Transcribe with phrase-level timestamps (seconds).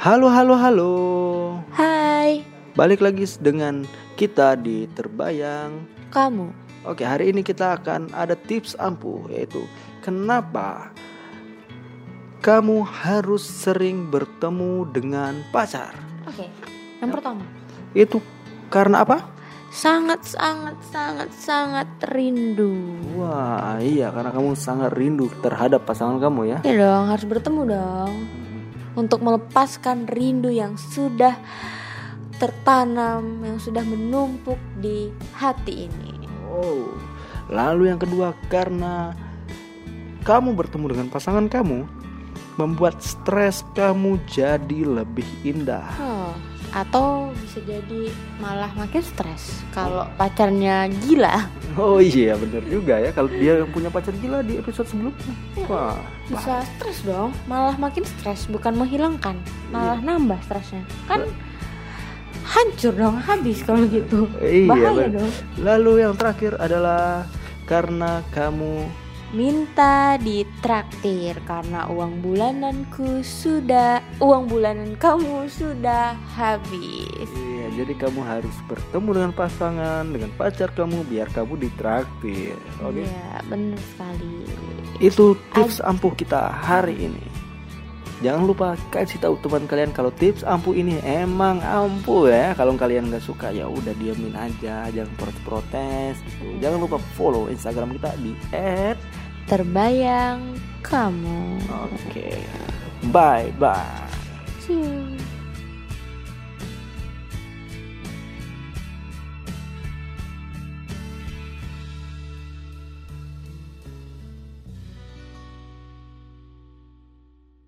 [0.00, 0.92] Halo, halo, halo.
[1.76, 2.40] Hai,
[2.72, 3.84] Balik lagi dengan
[4.16, 5.84] kita di Terbayang.
[6.08, 6.48] kamu.
[6.88, 9.60] Oke, hari ini kita akan ada tips ampuh yaitu
[10.00, 10.88] kenapa
[12.40, 15.92] kamu harus sering bertemu dengan pacar.
[16.24, 16.48] Oke,
[17.04, 17.44] yang pertama.
[17.92, 18.24] Itu
[18.72, 19.20] karena apa?
[19.68, 22.72] Sangat, sangat, sangat, sangat rindu.
[23.20, 26.58] Wah, iya karena kamu sangat rindu terhadap pasangan kamu ya.
[26.64, 28.39] Ya dong, harus bertemu dong.
[28.98, 31.38] Untuk melepaskan rindu yang sudah
[32.40, 36.26] tertanam, yang sudah menumpuk di hati ini.
[36.48, 36.88] Oh.
[37.50, 39.14] Lalu yang kedua karena
[40.22, 41.88] kamu bertemu dengan pasangan kamu
[42.60, 45.88] membuat stres kamu jadi lebih indah.
[45.96, 46.19] Oh,
[46.70, 51.50] atau bisa jadi malah makin stres kalau pacarnya gila.
[51.74, 55.34] Oh iya bener juga ya kalau dia yang punya pacar gila di episode sebelumnya.
[55.66, 55.98] Wah,
[56.30, 59.34] Bisa stres dong, malah makin stres, bukan menghilangkan,
[59.70, 60.82] malah nambah stresnya.
[61.10, 61.26] Kan
[62.46, 64.26] hancur dong, habis kalau gitu.
[64.38, 65.10] Iya, Bahaya bener.
[65.22, 65.30] dong.
[65.62, 67.26] Lalu yang terakhir adalah
[67.66, 68.86] karena kamu
[69.30, 77.30] Minta ditraktir karena uang bulananku sudah, uang bulanan kamu sudah habis.
[77.38, 82.58] Iya, jadi kamu harus bertemu dengan pasangan, dengan pacar kamu biar kamu ditraktir.
[82.82, 83.06] Oke.
[83.06, 84.34] Iya, benar sekali.
[84.98, 87.22] Itu tips ampuh kita hari ini.
[88.20, 92.52] Jangan lupa kasih tahu teman kalian kalau tips ampuh ini emang ampuh ya.
[92.52, 96.20] Kalau kalian nggak suka ya udah diamin aja, jangan protes-protes.
[96.20, 96.60] Gitu.
[96.60, 98.36] Jangan lupa follow Instagram kita di
[99.50, 101.58] Terbayang kamu.
[101.90, 102.38] Oke.
[103.10, 104.06] Bye bye.
[104.62, 105.10] Cium.